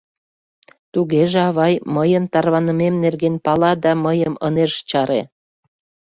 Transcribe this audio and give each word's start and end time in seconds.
Тугеже 0.93 1.39
авай 1.49 1.73
мыйын 1.95 2.25
тарванымем 2.33 2.93
нерген 3.03 3.35
пала 3.45 3.71
да 3.83 3.91
мыйым 4.05 4.33
ынеж 4.47 4.73
чаре. 4.89 5.21